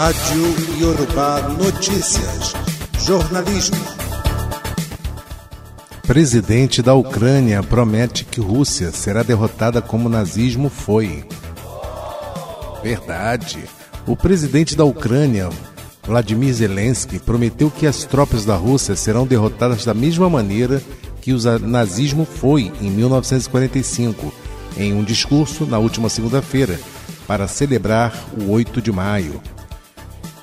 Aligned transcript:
Rádio 0.00 0.54
Yorubá 0.80 1.40
Notícias. 1.58 2.52
Jornalismo. 3.04 3.76
Presidente 6.06 6.80
da 6.80 6.94
Ucrânia 6.94 7.64
promete 7.64 8.24
que 8.24 8.40
Rússia 8.40 8.92
será 8.92 9.24
derrotada 9.24 9.82
como 9.82 10.06
o 10.06 10.08
nazismo 10.08 10.68
foi. 10.70 11.24
Verdade. 12.80 13.64
O 14.06 14.16
presidente 14.16 14.76
da 14.76 14.84
Ucrânia, 14.84 15.48
Vladimir 16.06 16.54
Zelensky, 16.54 17.18
prometeu 17.18 17.68
que 17.68 17.84
as 17.84 18.04
tropas 18.04 18.44
da 18.44 18.54
Rússia 18.54 18.94
serão 18.94 19.26
derrotadas 19.26 19.84
da 19.84 19.94
mesma 19.94 20.30
maneira 20.30 20.80
que 21.20 21.32
o 21.32 21.58
nazismo 21.58 22.24
foi 22.24 22.70
em 22.80 22.88
1945, 22.88 24.32
em 24.76 24.94
um 24.94 25.02
discurso 25.02 25.66
na 25.66 25.80
última 25.80 26.08
segunda-feira, 26.08 26.78
para 27.26 27.48
celebrar 27.48 28.14
o 28.40 28.52
8 28.52 28.80
de 28.80 28.92
maio, 28.92 29.42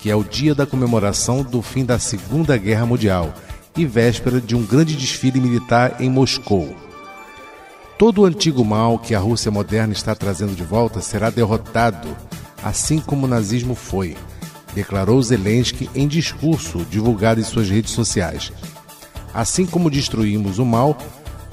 que 0.06 0.12
é 0.12 0.16
o 0.16 0.24
dia 0.24 0.54
da 0.54 0.68
comemoração 0.68 1.42
do 1.42 1.64
fim 1.64 1.84
da 1.84 1.98
Segunda 1.98 2.56
Guerra 2.60 2.86
Mundial 2.86 3.34
e 3.76 3.88
véspera 3.88 4.40
de 4.40 4.56
um 4.56 4.64
grande 4.64 4.96
desfile 4.96 5.42
militar 5.42 5.96
em 6.00 6.12
Moscou. 6.12 6.76
Todo 7.98 8.22
o 8.22 8.26
antigo 8.26 8.64
mal 8.64 9.00
que 9.00 9.16
a 9.16 9.20
Rússia 9.20 9.50
moderna 9.50 9.94
está 9.94 10.14
trazendo 10.14 10.56
de 10.56 10.62
volta 10.62 11.02
será 11.02 11.32
derrotado, 11.32 12.08
assim 12.64 13.00
como 13.00 13.26
o 13.26 13.28
nazismo 13.28 13.74
foi, 13.74 14.16
declarou 14.76 15.20
Zelensky 15.24 15.90
em 15.96 16.08
discurso 16.08 16.86
divulgado 16.88 17.42
em 17.42 17.44
suas 17.44 17.68
redes 17.68 17.90
sociais. 17.90 18.54
Assim 19.34 19.66
como 19.66 19.90
destruímos 19.90 20.60
o 20.60 20.66
mal 20.66 20.96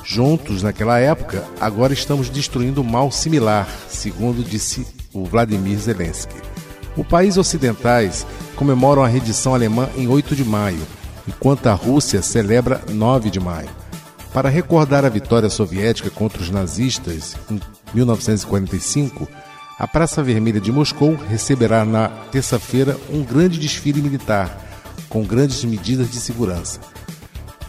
juntos 0.04 0.62
naquela 0.62 0.98
época, 0.98 1.42
agora 1.58 1.94
estamos 1.94 2.28
destruindo 2.28 2.82
o 2.82 2.84
mal 2.84 3.10
similar, 3.10 3.66
segundo 3.88 4.44
disse 4.44 4.86
o 5.10 5.24
Vladimir 5.24 5.78
Zelensky. 5.78 6.51
Os 6.96 7.06
países 7.06 7.38
ocidentais 7.38 8.26
comemoram 8.54 9.02
a 9.02 9.08
redição 9.08 9.54
alemã 9.54 9.88
em 9.96 10.06
8 10.08 10.36
de 10.36 10.44
maio, 10.44 10.80
enquanto 11.26 11.66
a 11.66 11.74
Rússia 11.74 12.20
celebra 12.20 12.82
9 12.90 13.30
de 13.30 13.40
maio. 13.40 13.70
Para 14.32 14.48
recordar 14.48 15.04
a 15.04 15.08
vitória 15.08 15.48
soviética 15.48 16.10
contra 16.10 16.42
os 16.42 16.50
nazistas 16.50 17.36
em 17.50 17.60
1945, 17.94 19.28
a 19.78 19.86
Praça 19.86 20.22
Vermelha 20.22 20.60
de 20.60 20.70
Moscou 20.70 21.16
receberá 21.28 21.84
na 21.84 22.08
terça-feira 22.08 22.96
um 23.10 23.22
grande 23.22 23.58
desfile 23.58 24.00
militar, 24.00 24.58
com 25.08 25.24
grandes 25.24 25.64
medidas 25.64 26.10
de 26.10 26.18
segurança. 26.18 26.80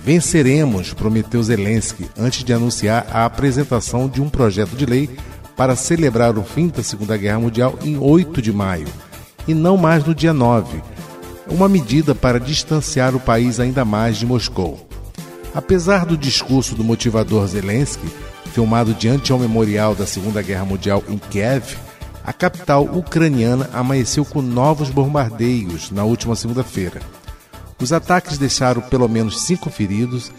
Venceremos, 0.03 0.93
prometeu 0.93 1.41
Zelensky 1.41 2.09
antes 2.17 2.43
de 2.43 2.53
anunciar 2.53 3.07
a 3.11 3.25
apresentação 3.25 4.07
de 4.07 4.21
um 4.21 4.29
projeto 4.29 4.75
de 4.75 4.85
lei 4.85 5.09
para 5.55 5.75
celebrar 5.75 6.37
o 6.37 6.43
fim 6.43 6.67
da 6.67 6.83
Segunda 6.83 7.15
Guerra 7.15 7.39
Mundial 7.39 7.79
em 7.83 7.97
8 7.97 8.41
de 8.41 8.51
maio, 8.51 8.87
e 9.47 9.53
não 9.53 9.77
mais 9.77 10.03
no 10.03 10.15
dia 10.15 10.33
9, 10.33 10.81
uma 11.47 11.67
medida 11.67 12.15
para 12.15 12.39
distanciar 12.39 13.15
o 13.15 13.19
país 13.19 13.59
ainda 13.59 13.83
mais 13.83 14.17
de 14.17 14.25
Moscou. 14.25 14.87
Apesar 15.53 16.05
do 16.05 16.17
discurso 16.17 16.75
do 16.75 16.83
motivador 16.83 17.47
Zelensky, 17.47 18.07
filmado 18.51 18.93
diante 18.93 19.31
ao 19.31 19.39
memorial 19.39 19.93
da 19.93 20.05
Segunda 20.05 20.41
Guerra 20.41 20.65
Mundial 20.65 21.03
em 21.07 21.17
Kiev, 21.17 21.77
a 22.23 22.31
capital 22.31 22.85
ucraniana 22.85 23.69
amanheceu 23.73 24.23
com 24.23 24.41
novos 24.41 24.89
bombardeios 24.89 25.91
na 25.91 26.03
última 26.03 26.35
segunda-feira. 26.35 27.01
Os 27.81 27.91
ataques 27.91 28.37
deixaram 28.37 28.81
pelo 28.81 29.09
menos 29.09 29.41
cinco 29.41 29.69
feridos, 29.69 30.31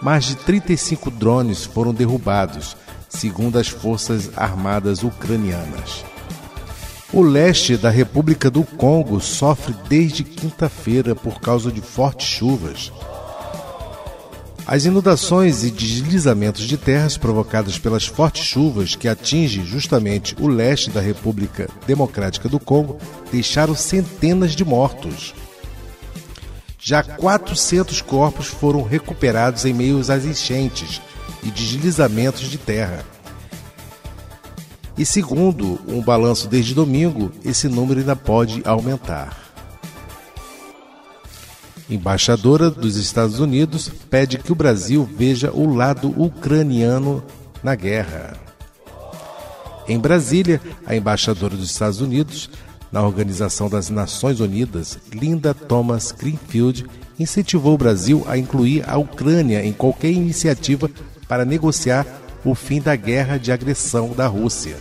mais 0.00 0.24
de 0.24 0.36
35 0.36 1.10
drones 1.10 1.64
foram 1.64 1.92
derrubados, 1.92 2.76
segundo 3.08 3.58
as 3.58 3.68
Forças 3.68 4.30
Armadas 4.36 5.02
Ucranianas. 5.02 6.11
O 7.12 7.20
leste 7.20 7.76
da 7.76 7.90
República 7.90 8.50
do 8.50 8.64
Congo 8.64 9.20
sofre 9.20 9.74
desde 9.86 10.24
quinta-feira 10.24 11.14
por 11.14 11.40
causa 11.40 11.70
de 11.70 11.82
fortes 11.82 12.26
chuvas. 12.26 12.90
As 14.66 14.86
inundações 14.86 15.62
e 15.62 15.70
deslizamentos 15.70 16.62
de 16.62 16.78
terras 16.78 17.18
provocadas 17.18 17.78
pelas 17.78 18.06
fortes 18.06 18.46
chuvas 18.46 18.94
que 18.94 19.08
atingem 19.08 19.62
justamente 19.62 20.34
o 20.40 20.48
leste 20.48 20.88
da 20.88 21.02
República 21.02 21.68
Democrática 21.86 22.48
do 22.48 22.58
Congo 22.58 22.96
deixaram 23.30 23.74
centenas 23.74 24.56
de 24.56 24.64
mortos. 24.64 25.34
Já 26.78 27.02
400 27.02 28.00
corpos 28.00 28.46
foram 28.46 28.82
recuperados 28.82 29.66
em 29.66 29.74
meio 29.74 29.98
às 29.98 30.24
enchentes 30.24 31.02
e 31.42 31.50
deslizamentos 31.50 32.48
de 32.48 32.56
terra. 32.56 33.11
E 34.96 35.06
segundo 35.06 35.80
um 35.88 36.02
balanço 36.02 36.48
desde 36.48 36.74
domingo, 36.74 37.32
esse 37.44 37.68
número 37.68 38.00
ainda 38.00 38.14
pode 38.14 38.62
aumentar. 38.64 39.36
Embaixadora 41.88 42.70
dos 42.70 42.96
Estados 42.96 43.38
Unidos 43.38 43.90
pede 44.10 44.38
que 44.38 44.52
o 44.52 44.54
Brasil 44.54 45.08
veja 45.16 45.50
o 45.52 45.74
lado 45.74 46.08
ucraniano 46.20 47.22
na 47.62 47.74
guerra. 47.74 48.34
Em 49.88 49.98
Brasília, 49.98 50.60
a 50.86 50.94
embaixadora 50.94 51.56
dos 51.56 51.70
Estados 51.70 52.00
Unidos 52.00 52.48
na 52.90 53.02
Organização 53.02 53.68
das 53.68 53.88
Nações 53.88 54.38
Unidas, 54.40 54.98
Linda 55.12 55.54
Thomas 55.54 56.12
Greenfield 56.12 56.86
incentivou 57.18 57.74
o 57.74 57.78
Brasil 57.78 58.24
a 58.26 58.36
incluir 58.36 58.88
a 58.88 58.96
Ucrânia 58.98 59.64
em 59.64 59.72
qualquer 59.72 60.10
iniciativa 60.10 60.90
para 61.26 61.44
negociar 61.44 62.06
o 62.44 62.54
fim 62.54 62.80
da 62.80 62.96
guerra 62.96 63.38
de 63.38 63.52
agressão 63.52 64.10
da 64.10 64.26
Rússia. 64.26 64.76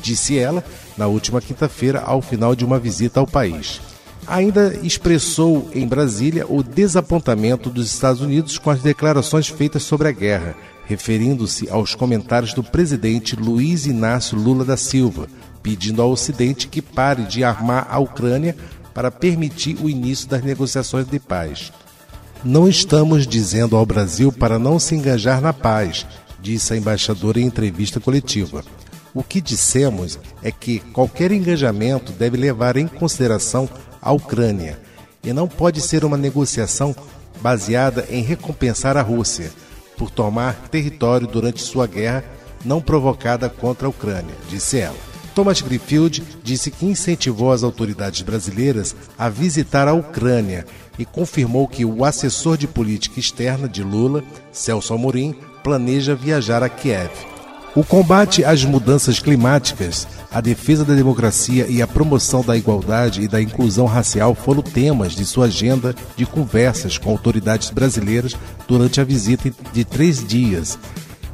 Disse 0.00 0.38
ela 0.38 0.64
na 0.96 1.06
última 1.06 1.40
quinta-feira, 1.40 2.00
ao 2.00 2.20
final 2.20 2.54
de 2.54 2.64
uma 2.64 2.78
visita 2.78 3.20
ao 3.20 3.26
país. 3.26 3.80
Ainda 4.26 4.78
expressou 4.82 5.70
em 5.72 5.86
Brasília 5.86 6.44
o 6.48 6.62
desapontamento 6.62 7.70
dos 7.70 7.86
Estados 7.86 8.20
Unidos 8.20 8.58
com 8.58 8.68
as 8.68 8.82
declarações 8.82 9.48
feitas 9.48 9.84
sobre 9.84 10.08
a 10.08 10.12
guerra, 10.12 10.54
referindo-se 10.84 11.68
aos 11.70 11.94
comentários 11.94 12.52
do 12.52 12.62
presidente 12.62 13.36
Luiz 13.36 13.86
Inácio 13.86 14.36
Lula 14.36 14.64
da 14.64 14.76
Silva, 14.76 15.28
pedindo 15.62 16.02
ao 16.02 16.10
Ocidente 16.10 16.68
que 16.68 16.82
pare 16.82 17.24
de 17.24 17.42
armar 17.44 17.86
a 17.90 17.98
Ucrânia 17.98 18.56
para 18.92 19.10
permitir 19.10 19.78
o 19.80 19.88
início 19.88 20.28
das 20.28 20.42
negociações 20.42 21.06
de 21.06 21.18
paz. 21.18 21.72
Não 22.44 22.68
estamos 22.68 23.26
dizendo 23.26 23.76
ao 23.76 23.86
Brasil 23.86 24.32
para 24.32 24.58
não 24.58 24.78
se 24.78 24.94
engajar 24.94 25.40
na 25.40 25.52
paz, 25.52 26.06
disse 26.40 26.72
a 26.72 26.76
embaixadora 26.76 27.40
em 27.40 27.44
entrevista 27.44 28.00
coletiva. 28.00 28.64
O 29.14 29.22
que 29.22 29.40
dissemos 29.40 30.18
é 30.42 30.50
que 30.50 30.80
qualquer 30.80 31.32
engajamento 31.32 32.12
deve 32.12 32.36
levar 32.36 32.76
em 32.76 32.86
consideração 32.86 33.68
a 34.00 34.12
Ucrânia 34.12 34.78
e 35.24 35.32
não 35.32 35.48
pode 35.48 35.80
ser 35.80 36.04
uma 36.04 36.16
negociação 36.16 36.94
baseada 37.40 38.06
em 38.10 38.22
recompensar 38.22 38.96
a 38.96 39.02
Rússia 39.02 39.50
por 39.96 40.10
tomar 40.10 40.68
território 40.68 41.26
durante 41.26 41.60
sua 41.62 41.86
guerra 41.86 42.24
não 42.64 42.80
provocada 42.80 43.48
contra 43.48 43.86
a 43.86 43.90
Ucrânia, 43.90 44.34
disse 44.48 44.78
ela. 44.78 44.96
Thomas 45.34 45.60
Greenfield 45.60 46.22
disse 46.42 46.70
que 46.70 46.84
incentivou 46.84 47.52
as 47.52 47.62
autoridades 47.62 48.22
brasileiras 48.22 48.96
a 49.16 49.28
visitar 49.28 49.86
a 49.86 49.92
Ucrânia 49.92 50.66
e 50.98 51.04
confirmou 51.04 51.68
que 51.68 51.84
o 51.84 52.04
assessor 52.04 52.56
de 52.56 52.66
política 52.66 53.20
externa 53.20 53.68
de 53.68 53.84
Lula, 53.84 54.24
Celso 54.50 54.92
Amorim, 54.92 55.36
planeja 55.68 56.14
viajar 56.14 56.62
a 56.62 56.68
Kiev. 56.70 57.10
O 57.76 57.84
combate 57.84 58.42
às 58.42 58.64
mudanças 58.64 59.18
climáticas, 59.18 60.08
a 60.32 60.40
defesa 60.40 60.82
da 60.82 60.94
democracia 60.94 61.66
e 61.68 61.82
a 61.82 61.86
promoção 61.86 62.42
da 62.42 62.56
igualdade 62.56 63.20
e 63.20 63.28
da 63.28 63.42
inclusão 63.42 63.84
racial 63.84 64.34
foram 64.34 64.62
temas 64.62 65.12
de 65.12 65.26
sua 65.26 65.44
agenda 65.44 65.94
de 66.16 66.24
conversas 66.24 66.96
com 66.96 67.10
autoridades 67.10 67.68
brasileiras 67.68 68.34
durante 68.66 68.98
a 68.98 69.04
visita 69.04 69.52
de 69.70 69.84
três 69.84 70.26
dias, 70.26 70.78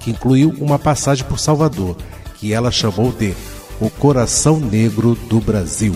que 0.01 0.11
incluiu 0.11 0.53
uma 0.59 0.81
passagem 0.81 1.25
por 1.25 1.39
Salvador, 1.39 1.97
que 2.35 2.53
ela 2.53 2.73
chamou 2.73 3.13
de 3.13 3.37
o 3.81 3.89
coração 3.89 4.59
negro 4.59 5.15
do 5.31 5.41
Brasil. 5.41 5.95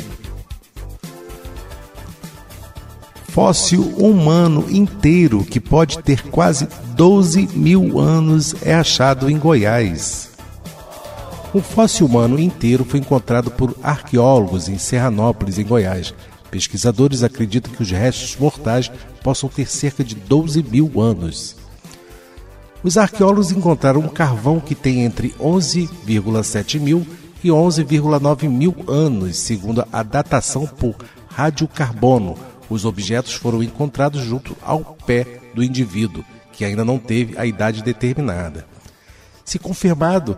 Fóssil 3.39 3.83
humano 3.97 4.67
inteiro 4.69 5.45
que 5.45 5.61
pode 5.61 6.01
ter 6.01 6.29
quase 6.29 6.67
12 6.97 7.51
mil 7.55 8.01
anos 8.01 8.53
é 8.63 8.75
achado 8.75 9.31
em 9.31 9.39
Goiás. 9.39 10.31
Um 11.55 11.63
fóssil 11.63 12.07
humano 12.07 12.41
inteiro 12.41 12.85
foi 12.85 12.99
encontrado 12.99 13.49
por 13.49 13.77
arqueólogos 13.81 14.69
em 14.69 14.77
Serranópolis, 14.77 15.57
em 15.57 15.65
Goiás. 15.65 16.13
Pesquisadores 16.51 17.23
acreditam 17.23 17.73
que 17.73 17.81
os 17.81 17.93
restos 17.93 18.37
mortais 18.37 18.91
possam 19.23 19.49
ter 19.49 19.69
cerca 19.69 20.03
de 20.03 20.17
12 20.17 20.61
mil 20.65 21.01
anos. 21.01 21.55
Os 22.83 22.99
arqueólogos 22.99 23.53
encontraram 23.53 24.01
um 24.01 24.09
carvão 24.09 24.59
que 24.59 24.75
tem 24.75 25.05
entre 25.05 25.29
11,7 25.39 26.81
mil 26.81 27.07
e 27.45 27.51
11,9 27.51 28.49
mil 28.49 28.75
anos, 28.89 29.37
segundo 29.37 29.87
a 29.93 30.03
datação 30.03 30.67
por 30.67 30.97
radiocarbono. 31.29 32.48
Os 32.69 32.85
objetos 32.85 33.35
foram 33.35 33.63
encontrados 33.63 34.23
junto 34.23 34.57
ao 34.63 34.81
pé 35.07 35.41
do 35.55 35.63
indivíduo, 35.63 36.25
que 36.53 36.65
ainda 36.65 36.85
não 36.85 36.99
teve 36.99 37.39
a 37.39 37.47
idade 37.47 37.83
determinada. 37.83 38.67
Se 39.45 39.59
confirmado 39.59 40.37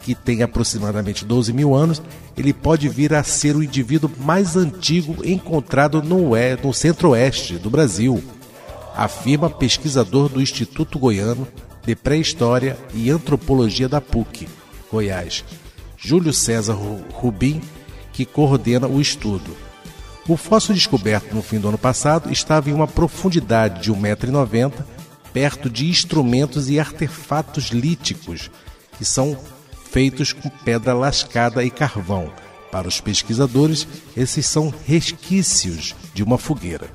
que 0.00 0.14
tem 0.14 0.42
aproximadamente 0.42 1.24
12 1.24 1.52
mil 1.52 1.74
anos, 1.74 2.00
ele 2.36 2.52
pode 2.52 2.88
vir 2.88 3.12
a 3.12 3.22
ser 3.22 3.56
o 3.56 3.62
indivíduo 3.62 4.10
mais 4.18 4.56
antigo 4.56 5.16
encontrado 5.24 6.00
no, 6.02 6.30
no 6.62 6.72
centro-oeste 6.72 7.58
do 7.58 7.68
Brasil, 7.68 8.22
afirma 8.94 9.50
pesquisador 9.50 10.28
do 10.28 10.40
Instituto 10.40 10.98
Goiano 10.98 11.46
de 11.84 11.94
Pré-História 11.94 12.78
e 12.94 13.10
Antropologia 13.10 13.88
da 13.88 14.00
PUC, 14.00 14.48
Goiás, 14.90 15.44
Júlio 15.96 16.32
César 16.32 16.76
Rubim, 17.12 17.60
que 18.12 18.24
coordena 18.24 18.86
o 18.86 19.00
estudo. 19.00 19.56
O 20.28 20.36
fóssil 20.36 20.74
descoberto 20.74 21.32
no 21.32 21.40
fim 21.40 21.60
do 21.60 21.68
ano 21.68 21.78
passado 21.78 22.32
estava 22.32 22.68
em 22.68 22.72
uma 22.72 22.88
profundidade 22.88 23.80
de 23.80 23.92
1,90m, 23.92 24.72
perto 25.32 25.70
de 25.70 25.86
instrumentos 25.86 26.68
e 26.68 26.80
artefatos 26.80 27.66
líticos, 27.66 28.50
que 28.98 29.04
são 29.04 29.38
feitos 29.92 30.32
com 30.32 30.48
pedra 30.48 30.94
lascada 30.94 31.62
e 31.62 31.70
carvão. 31.70 32.32
Para 32.72 32.88
os 32.88 33.00
pesquisadores, 33.00 33.86
esses 34.16 34.46
são 34.46 34.74
resquícios 34.84 35.94
de 36.12 36.24
uma 36.24 36.38
fogueira. 36.38 36.90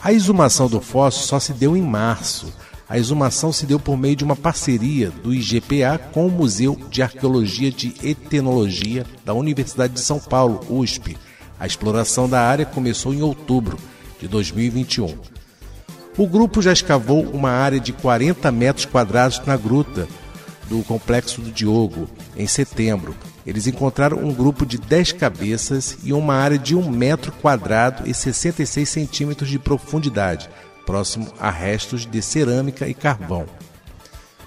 A 0.00 0.12
exumação 0.12 0.68
do 0.68 0.80
fóssil 0.80 1.22
só 1.22 1.40
se 1.40 1.52
deu 1.52 1.76
em 1.76 1.82
março. 1.82 2.52
A 2.88 2.98
exumação 2.98 3.52
se 3.52 3.66
deu 3.66 3.80
por 3.80 3.96
meio 3.96 4.14
de 4.14 4.22
uma 4.22 4.36
parceria 4.36 5.10
do 5.10 5.34
IGPA 5.34 5.98
com 6.12 6.28
o 6.28 6.30
Museu 6.30 6.78
de 6.88 7.02
Arqueologia 7.02 7.72
de 7.72 7.94
Etnologia 8.00 9.04
da 9.24 9.34
Universidade 9.34 9.94
de 9.94 10.00
São 10.00 10.20
Paulo, 10.20 10.60
USP. 10.70 11.16
A 11.62 11.66
exploração 11.66 12.28
da 12.28 12.40
área 12.40 12.66
começou 12.66 13.14
em 13.14 13.22
outubro 13.22 13.78
de 14.18 14.26
2021. 14.26 15.16
O 16.18 16.26
grupo 16.26 16.60
já 16.60 16.72
escavou 16.72 17.22
uma 17.22 17.50
área 17.50 17.78
de 17.78 17.92
40 17.92 18.50
metros 18.50 18.84
quadrados 18.84 19.40
na 19.46 19.56
gruta, 19.56 20.08
do 20.68 20.82
Complexo 20.82 21.40
do 21.40 21.52
Diogo, 21.52 22.10
em 22.36 22.48
setembro. 22.48 23.14
Eles 23.46 23.68
encontraram 23.68 24.18
um 24.18 24.34
grupo 24.34 24.66
de 24.66 24.76
10 24.76 25.12
cabeças 25.12 25.98
e 26.02 26.12
uma 26.12 26.34
área 26.34 26.58
de 26.58 26.74
1 26.74 26.90
metro 26.90 27.30
quadrado 27.30 28.10
e 28.10 28.12
66 28.12 28.88
centímetros 28.88 29.48
de 29.48 29.60
profundidade, 29.60 30.50
próximo 30.84 31.32
a 31.38 31.48
restos 31.48 32.04
de 32.04 32.20
cerâmica 32.22 32.88
e 32.88 32.94
carvão. 32.94 33.46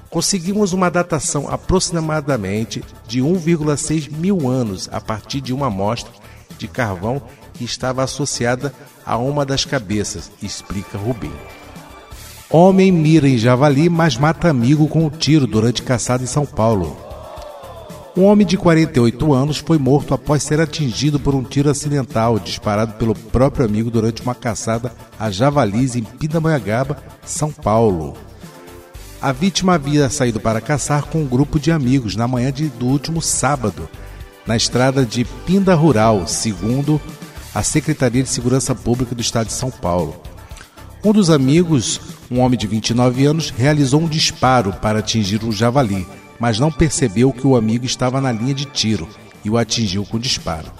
Conseguimos 0.09 0.73
uma 0.73 0.91
datação 0.91 1.47
aproximadamente 1.49 2.83
de 3.07 3.21
1,6 3.21 4.11
mil 4.11 4.49
anos 4.49 4.89
a 4.91 4.99
partir 4.99 5.39
de 5.39 5.53
uma 5.53 5.67
amostra 5.67 6.24
de 6.57 6.67
carvão 6.67 7.21
que 7.53 7.63
estava 7.63 8.03
associada 8.03 8.73
a 9.05 9.17
uma 9.17 9.45
das 9.45 9.65
cabeças, 9.65 10.31
explica 10.41 10.97
Rubim. 10.97 11.31
Homem 12.49 12.91
mira 12.91 13.27
em 13.27 13.37
javali, 13.37 13.89
mas 13.89 14.17
mata 14.17 14.49
amigo 14.49 14.87
com 14.87 15.05
um 15.05 15.09
tiro 15.09 15.47
durante 15.47 15.81
caçada 15.81 16.23
em 16.23 16.27
São 16.27 16.45
Paulo. 16.45 16.95
Um 18.15 18.23
homem 18.23 18.47
de 18.47 18.55
48 18.55 19.33
anos 19.33 19.57
foi 19.57 19.77
morto 19.77 20.13
após 20.13 20.41
ser 20.41 20.61
atingido 20.61 21.19
por 21.19 21.35
um 21.35 21.43
tiro 21.43 21.69
acidental 21.69 22.39
disparado 22.39 22.93
pelo 22.93 23.13
próprio 23.13 23.65
amigo 23.65 23.91
durante 23.91 24.21
uma 24.21 24.33
caçada 24.33 24.93
a 25.19 25.29
javalis 25.29 25.97
em 25.97 26.03
Pindamonhangaba, 26.03 26.97
São 27.25 27.51
Paulo. 27.51 28.15
A 29.21 29.33
vítima 29.33 29.73
havia 29.73 30.09
saído 30.09 30.39
para 30.39 30.61
caçar 30.61 31.03
com 31.05 31.23
um 31.23 31.27
grupo 31.27 31.59
de 31.59 31.71
amigos 31.73 32.15
na 32.15 32.27
manhã 32.27 32.53
de, 32.53 32.69
do 32.69 32.85
último 32.85 33.21
sábado, 33.21 33.89
na 34.45 34.55
estrada 34.55 35.05
de 35.05 35.25
Pinda 35.45 35.73
Rural, 35.73 36.27
segundo 36.27 37.01
a 37.53 37.63
Secretaria 37.63 38.21
de 38.21 38.29
Segurança 38.29 38.75
Pública 38.75 39.15
do 39.15 39.21
Estado 39.21 39.47
de 39.47 39.53
São 39.53 39.71
Paulo. 39.71 40.21
Um 41.03 41.13
dos 41.13 41.29
amigos, 41.29 42.01
um 42.29 42.39
homem 42.39 42.57
de 42.57 42.67
29 42.67 43.25
anos, 43.25 43.49
realizou 43.49 44.01
um 44.01 44.07
disparo 44.07 44.73
para 44.73 44.99
atingir 44.99 45.43
o 45.43 45.51
javali, 45.51 46.05
mas 46.39 46.59
não 46.59 46.71
percebeu 46.71 47.31
que 47.31 47.47
o 47.47 47.55
amigo 47.55 47.85
estava 47.85 48.19
na 48.19 48.31
linha 48.31 48.53
de 48.53 48.65
tiro 48.65 49.07
e 49.43 49.49
o 49.49 49.57
atingiu 49.57 50.05
com 50.05 50.17
o 50.17 50.19
disparo. 50.19 50.71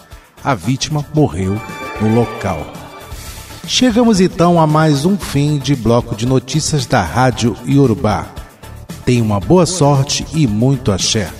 A 0.44 0.54
vítima 0.54 1.06
morreu 1.14 1.60
no 2.02 2.14
local. 2.14 2.66
Chegamos 3.68 4.20
então 4.20 4.60
a 4.60 4.68
mais 4.68 5.06
um 5.06 5.18
fim 5.18 5.58
de 5.58 5.76
bloco 5.76 6.16
de 6.16 6.26
notícias 6.26 6.86
da 6.86 7.02
Rádio 7.02 7.56
Iorubá. 7.66 8.28
Tenha 9.06 9.24
uma 9.24 9.40
boa 9.40 9.66
sorte 9.66 10.26
e 10.34 10.46
muito 10.46 10.92
axé. 10.92 11.32